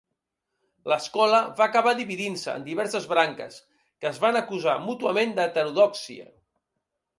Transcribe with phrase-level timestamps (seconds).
[0.91, 6.29] L'escola va acabar dividint-se en diverses branques, que es van acusar mútuament d'heterodòxia.